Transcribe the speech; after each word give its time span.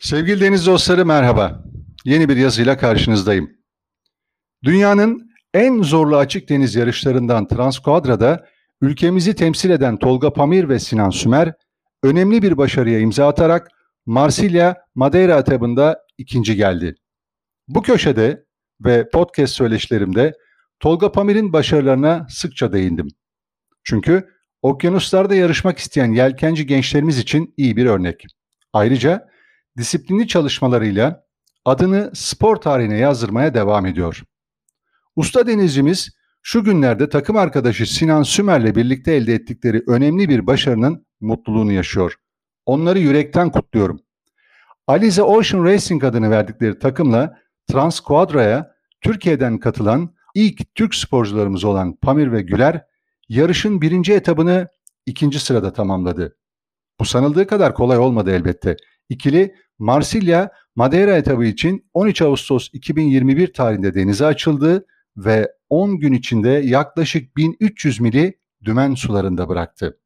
Sevgili 0.00 0.40
deniz 0.40 0.66
dostları 0.66 1.06
merhaba. 1.06 1.64
Yeni 2.04 2.28
bir 2.28 2.36
yazıyla 2.36 2.76
karşınızdayım. 2.76 3.50
Dünyanın 4.64 5.30
en 5.54 5.82
zorlu 5.82 6.16
açık 6.16 6.48
deniz 6.48 6.74
yarışlarından 6.74 7.48
Transquadra'da 7.48 8.46
ülkemizi 8.80 9.34
temsil 9.34 9.70
eden 9.70 9.96
Tolga 9.96 10.32
Pamir 10.32 10.68
ve 10.68 10.78
Sinan 10.78 11.10
Sümer 11.10 11.52
önemli 12.02 12.42
bir 12.42 12.56
başarıya 12.56 12.98
imza 12.98 13.28
atarak 13.28 13.68
Marsilya 14.06 14.76
Madeira 14.94 15.38
etabında 15.38 16.00
ikinci 16.18 16.56
geldi. 16.56 16.94
Bu 17.68 17.82
köşede 17.82 18.44
ve 18.84 19.08
podcast 19.08 19.54
söyleşilerimde 19.54 20.32
Tolga 20.80 21.12
Pamir'in 21.12 21.52
başarılarına 21.52 22.26
sıkça 22.30 22.72
değindim. 22.72 23.08
Çünkü 23.84 24.28
okyanuslarda 24.62 25.34
yarışmak 25.34 25.78
isteyen 25.78 26.12
yelkenci 26.12 26.66
gençlerimiz 26.66 27.18
için 27.18 27.54
iyi 27.56 27.76
bir 27.76 27.86
örnek. 27.86 28.24
Ayrıca 28.72 29.29
disiplinli 29.80 30.28
çalışmalarıyla 30.28 31.24
adını 31.64 32.10
spor 32.14 32.56
tarihine 32.56 32.96
yazdırmaya 32.96 33.54
devam 33.54 33.86
ediyor. 33.86 34.22
Usta 35.16 35.46
denizcimiz 35.46 36.10
şu 36.42 36.64
günlerde 36.64 37.08
takım 37.08 37.36
arkadaşı 37.36 37.94
Sinan 37.94 38.22
Sümer'le 38.22 38.74
birlikte 38.74 39.14
elde 39.14 39.34
ettikleri 39.34 39.82
önemli 39.86 40.28
bir 40.28 40.46
başarının 40.46 41.06
mutluluğunu 41.20 41.72
yaşıyor. 41.72 42.14
Onları 42.66 42.98
yürekten 42.98 43.50
kutluyorum. 43.50 44.00
Alize 44.86 45.22
Ocean 45.22 45.64
Racing 45.64 46.04
adını 46.04 46.30
verdikleri 46.30 46.78
takımla 46.78 47.38
Transquadra'ya 47.72 48.74
Türkiye'den 49.00 49.58
katılan 49.58 50.14
ilk 50.34 50.74
Türk 50.74 50.94
sporcularımız 50.94 51.64
olan 51.64 51.96
Pamir 51.96 52.32
ve 52.32 52.42
Güler 52.42 52.84
yarışın 53.28 53.80
birinci 53.80 54.12
etabını 54.12 54.68
ikinci 55.06 55.38
sırada 55.38 55.72
tamamladı. 55.72 56.36
Bu 57.00 57.04
sanıldığı 57.04 57.46
kadar 57.46 57.74
kolay 57.74 57.98
olmadı 57.98 58.30
elbette. 58.30 58.76
İkili 59.10 59.54
Marsilya 59.78 60.50
Madeira 60.76 61.16
etabı 61.16 61.44
için 61.44 61.84
13 61.94 62.22
Ağustos 62.22 62.68
2021 62.72 63.52
tarihinde 63.52 63.94
denize 63.94 64.26
açıldı 64.26 64.86
ve 65.16 65.52
10 65.68 65.98
gün 65.98 66.12
içinde 66.12 66.48
yaklaşık 66.48 67.36
1300 67.36 68.00
mili 68.00 68.38
dümen 68.64 68.94
sularında 68.94 69.48
bıraktı. 69.48 69.98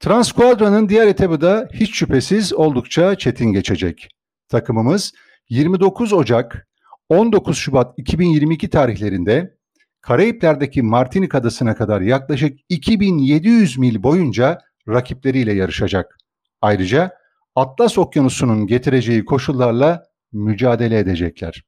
Transquadra'nın 0.00 0.88
diğer 0.88 1.06
etabı 1.06 1.40
da 1.40 1.68
hiç 1.72 1.94
şüphesiz 1.94 2.52
oldukça 2.52 3.18
çetin 3.18 3.52
geçecek. 3.52 4.08
Takımımız 4.48 5.12
29 5.48 6.12
Ocak 6.12 6.68
19 7.08 7.58
Şubat 7.58 7.98
2022 7.98 8.70
tarihlerinde 8.70 9.56
Karayipler'deki 10.00 10.82
Martinik 10.82 11.34
Adası'na 11.34 11.74
kadar 11.76 12.00
yaklaşık 12.00 12.58
2700 12.68 13.78
mil 13.78 14.02
boyunca 14.02 14.58
rakipleriyle 14.88 15.52
yarışacak. 15.52 16.18
Ayrıca 16.60 17.23
Atlas 17.54 17.98
Okyanusu'nun 17.98 18.66
getireceği 18.66 19.24
koşullarla 19.24 20.04
mücadele 20.32 20.98
edecekler. 20.98 21.64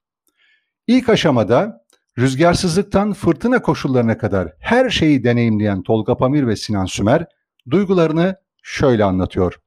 İlk 0.86 1.08
aşamada 1.08 1.84
rüzgarsızlıktan 2.18 3.12
fırtına 3.12 3.62
koşullarına 3.62 4.18
kadar 4.18 4.52
her 4.58 4.90
şeyi 4.90 5.24
deneyimleyen 5.24 5.82
Tolga 5.82 6.16
Pamir 6.16 6.46
ve 6.46 6.56
Sinan 6.56 6.86
Sümer 6.86 7.26
duygularını 7.70 8.36
şöyle 8.62 9.04
anlatıyor. 9.04 9.60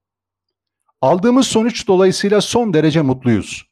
Aldığımız 1.01 1.47
sonuç 1.47 1.87
dolayısıyla 1.87 2.41
son 2.41 2.73
derece 2.73 3.01
mutluyuz. 3.01 3.69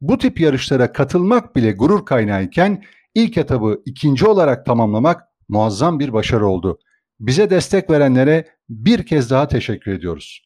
Bu 0.00 0.18
tip 0.18 0.40
yarışlara 0.40 0.92
katılmak 0.92 1.56
bile 1.56 1.72
gurur 1.72 2.04
kaynağıyken 2.04 2.84
ilk 3.14 3.38
etabı 3.38 3.82
ikinci 3.86 4.26
olarak 4.26 4.66
tamamlamak 4.66 5.22
muazzam 5.48 6.00
bir 6.00 6.12
başarı 6.12 6.46
oldu. 6.46 6.78
Bize 7.20 7.50
destek 7.50 7.90
verenlere 7.90 8.48
bir 8.68 9.06
kez 9.06 9.30
daha 9.30 9.48
teşekkür 9.48 9.92
ediyoruz. 9.92 10.45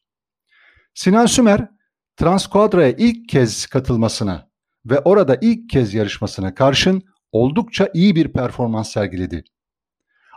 Sinan 0.94 1.26
Sümer, 1.26 1.68
Transquadra'ya 2.16 2.90
ilk 2.90 3.28
kez 3.28 3.66
katılmasına 3.66 4.50
ve 4.86 4.98
orada 4.98 5.38
ilk 5.40 5.70
kez 5.70 5.94
yarışmasına 5.94 6.54
karşın 6.54 7.02
oldukça 7.32 7.88
iyi 7.94 8.16
bir 8.16 8.32
performans 8.32 8.92
sergiledi. 8.92 9.44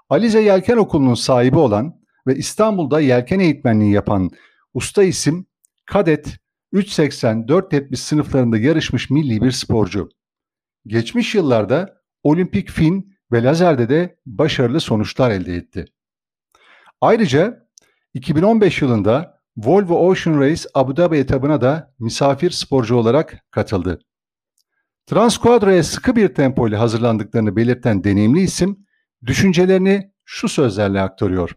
Alize 0.10 0.42
Yelken 0.42 0.78
Okulu'nun 0.78 1.14
sahibi 1.14 1.58
olan 1.58 2.02
ve 2.28 2.36
İstanbul'da 2.36 3.00
yelken 3.00 3.40
eğitmenliği 3.40 3.94
yapan 3.94 4.30
usta 4.74 5.04
isim 5.04 5.46
kadet 5.86 6.38
380-470 6.74 7.96
sınıflarında 7.96 8.58
yarışmış 8.58 9.10
milli 9.10 9.42
bir 9.42 9.52
sporcu. 9.52 10.10
Geçmiş 10.88 11.36
yıllarda 11.36 12.02
olimpik 12.24 12.70
fin 12.70 13.18
ve 13.32 13.44
lazerde 13.44 13.90
de 13.90 14.18
başarılı 14.26 14.80
sonuçlar 14.80 15.32
elde 15.32 15.56
etti. 15.56 15.86
Ayrıca 17.02 17.68
2015 18.14 18.82
yılında 18.82 19.43
Volvo 19.58 20.10
Ocean 20.10 20.40
Race 20.40 20.70
Abu 20.74 20.98
Dhabi 20.98 21.18
etabına 21.18 21.62
da 21.62 21.94
misafir 22.00 22.52
sporcu 22.52 22.96
olarak 22.96 23.46
katıldı. 23.52 24.00
Transquadra'ya 25.06 25.84
sıkı 25.84 26.16
bir 26.16 26.28
tempo 26.28 26.68
ile 26.68 26.78
hazırlandıklarını 26.78 27.56
belirten 27.56 28.04
deneyimli 28.04 28.42
isim, 28.42 28.86
düşüncelerini 29.26 30.12
şu 30.26 30.50
sözlerle 30.50 31.02
aktarıyor. 31.02 31.52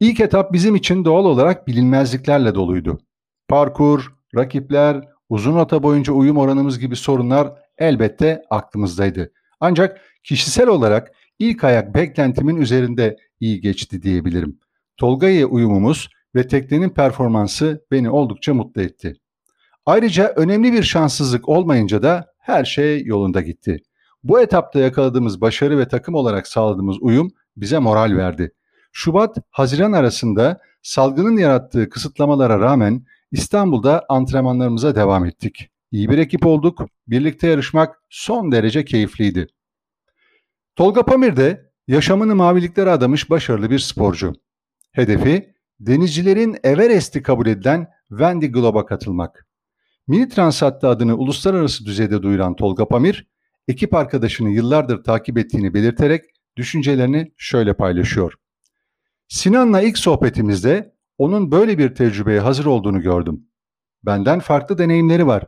İlk 0.00 0.20
etap 0.20 0.52
bizim 0.52 0.76
için 0.76 1.04
doğal 1.04 1.24
olarak 1.24 1.68
bilinmezliklerle 1.68 2.54
doluydu. 2.54 3.00
Parkur, 3.48 4.14
rakipler, 4.36 5.08
uzun 5.28 5.56
ata 5.56 5.82
boyunca 5.82 6.12
uyum 6.12 6.36
oranımız 6.36 6.78
gibi 6.78 6.96
sorunlar 6.96 7.52
elbette 7.78 8.42
aklımızdaydı. 8.50 9.32
Ancak 9.60 10.00
kişisel 10.24 10.68
olarak 10.68 11.12
ilk 11.38 11.64
ayak 11.64 11.94
beklentimin 11.94 12.56
üzerinde 12.56 13.16
iyi 13.40 13.60
geçti 13.60 14.02
diyebilirim. 14.02 14.58
Tolga'ya 14.96 15.46
uyumumuz 15.46 16.08
ve 16.34 16.46
teknenin 16.46 16.90
performansı 16.90 17.84
beni 17.90 18.10
oldukça 18.10 18.54
mutlu 18.54 18.82
etti. 18.82 19.16
Ayrıca 19.86 20.32
önemli 20.36 20.72
bir 20.72 20.82
şanssızlık 20.82 21.48
olmayınca 21.48 22.02
da 22.02 22.32
her 22.38 22.64
şey 22.64 23.04
yolunda 23.04 23.40
gitti. 23.40 23.82
Bu 24.24 24.40
etapta 24.40 24.78
yakaladığımız 24.78 25.40
başarı 25.40 25.78
ve 25.78 25.88
takım 25.88 26.14
olarak 26.14 26.46
sağladığımız 26.46 26.96
uyum 27.00 27.30
bize 27.56 27.78
moral 27.78 28.16
verdi. 28.16 28.52
Şubat-Haziran 28.92 29.92
arasında 29.92 30.60
salgının 30.82 31.36
yarattığı 31.36 31.88
kısıtlamalara 31.88 32.60
rağmen 32.60 33.06
İstanbul'da 33.32 34.06
antrenmanlarımıza 34.08 34.94
devam 34.94 35.24
ettik. 35.24 35.70
İyi 35.90 36.10
bir 36.10 36.18
ekip 36.18 36.46
olduk, 36.46 36.80
birlikte 37.06 37.48
yarışmak 37.48 38.02
son 38.08 38.52
derece 38.52 38.84
keyifliydi. 38.84 39.46
Tolga 40.76 41.02
Pamir 41.02 41.36
de 41.36 41.70
yaşamını 41.88 42.34
maviliklere 42.34 42.90
adamış 42.90 43.30
başarılı 43.30 43.70
bir 43.70 43.78
sporcu. 43.78 44.32
Hedefi 44.92 45.54
denizcilerin 45.80 46.56
Everest'i 46.64 47.22
kabul 47.22 47.46
edilen 47.46 47.88
Wendy 48.08 48.46
Globe'a 48.46 48.86
katılmak. 48.86 49.46
Mini 50.08 50.28
Transat'ta 50.28 50.88
adını 50.88 51.16
uluslararası 51.16 51.84
düzeyde 51.84 52.22
duyuran 52.22 52.56
Tolga 52.56 52.88
Pamir, 52.88 53.28
ekip 53.68 53.94
arkadaşını 53.94 54.50
yıllardır 54.50 55.04
takip 55.04 55.38
ettiğini 55.38 55.74
belirterek 55.74 56.24
düşüncelerini 56.56 57.32
şöyle 57.36 57.74
paylaşıyor. 57.74 58.34
Sinan'la 59.28 59.80
ilk 59.80 59.98
sohbetimizde 59.98 60.94
onun 61.18 61.50
böyle 61.50 61.78
bir 61.78 61.94
tecrübeye 61.94 62.40
hazır 62.40 62.64
olduğunu 62.64 63.00
gördüm. 63.00 63.46
Benden 64.02 64.40
farklı 64.40 64.78
deneyimleri 64.78 65.26
var. 65.26 65.44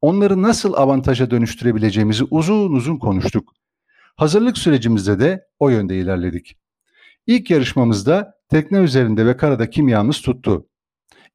Onları 0.00 0.42
nasıl 0.42 0.74
avantaja 0.74 1.30
dönüştürebileceğimizi 1.30 2.24
uzun 2.24 2.72
uzun 2.72 2.98
konuştuk. 2.98 3.52
Hazırlık 4.16 4.58
sürecimizde 4.58 5.20
de 5.20 5.48
o 5.58 5.68
yönde 5.68 5.98
ilerledik. 5.98 6.56
İlk 7.26 7.50
yarışmamızda 7.50 8.34
tekne 8.50 8.78
üzerinde 8.78 9.26
ve 9.26 9.36
karada 9.36 9.70
kimyamız 9.70 10.20
tuttu. 10.20 10.68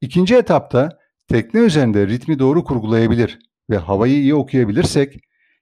İkinci 0.01 0.35
etapta 0.35 0.99
tekne 1.27 1.59
üzerinde 1.59 2.07
ritmi 2.07 2.39
doğru 2.39 2.63
kurgulayabilir 2.63 3.39
ve 3.69 3.77
havayı 3.77 4.13
iyi 4.13 4.35
okuyabilirsek 4.35 5.19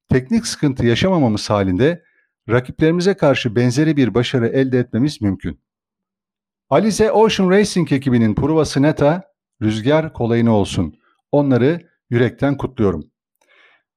teknik 0.10 0.48
sıkıntı 0.48 0.86
yaşamamamız 0.86 1.50
halinde 1.50 2.04
rakiplerimize 2.50 3.14
karşı 3.14 3.56
benzeri 3.56 3.98
bir 3.98 4.14
başarı 4.14 4.48
elde 4.48 4.80
etmemiz 4.80 5.22
mümkün. 5.22 5.62
Alize 6.70 7.12
Ocean 7.12 7.50
Racing 7.50 7.92
ekibinin 7.92 8.36
provası 8.36 8.82
neta, 8.82 9.24
rüzgar 9.62 10.14
kolayına 10.14 10.52
olsun. 10.52 10.94
Onları 11.32 11.90
yürekten 12.10 12.58
kutluyorum. 12.58 13.12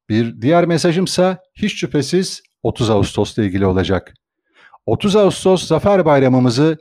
Bir 0.09 0.43
diğer 0.43 0.67
mesajımsa 0.67 1.39
hiç 1.55 1.81
şüphesiz 1.81 2.43
30 2.63 2.91
Ağustos'la 2.91 3.45
ilgili 3.45 3.67
olacak. 3.67 4.15
30 4.91 5.17
Ağustos 5.17 5.67
Zafer 5.67 6.05
Bayramımızı 6.05 6.79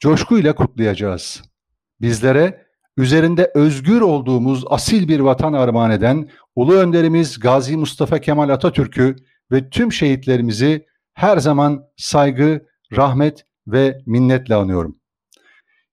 coşkuyla 0.00 0.54
kutlayacağız. 0.54 1.42
Bizlere 2.00 2.66
üzerinde 2.96 3.50
özgür 3.54 4.00
olduğumuz 4.00 4.64
asil 4.70 5.08
bir 5.08 5.20
vatan 5.20 5.52
armağan 5.52 5.90
eden 5.90 6.28
Ulu 6.56 6.74
Önderimiz 6.74 7.38
Gazi 7.38 7.76
Mustafa 7.76 8.18
Kemal 8.18 8.48
Atatürk'ü 8.48 9.16
ve 9.52 9.70
tüm 9.70 9.92
şehitlerimizi 9.92 10.86
her 11.14 11.38
zaman 11.38 11.84
saygı, 11.96 12.66
rahmet 12.96 13.44
ve 13.66 13.98
minnetle 14.06 14.54
anıyorum. 14.54 14.98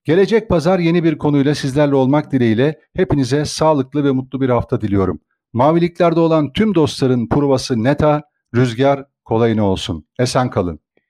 Gelecek 0.04 0.50
pazar 0.50 0.80
yeni 0.80 1.04
bir 1.04 1.18
konuyla 1.18 1.56
sizlerle 1.56 1.96
olmak 1.96 2.32
dileğiyle 2.32 2.80
hepinize 2.96 3.46
sağlıklı 3.46 4.04
ve 4.04 4.12
mutlu 4.12 4.42
bir 4.42 4.50
hafta 4.50 4.82
diliyorum. 4.82 5.20
Maviliklerde 5.54 6.20
olan 6.20 6.54
tüm 6.54 6.76
dostların 6.76 7.28
provası 7.30 7.84
neta, 7.84 8.22
rüzgar 8.56 9.06
kolayına 9.26 9.64
olsun. 9.66 10.06
Esen 10.20 10.50
kalın. 10.50 10.83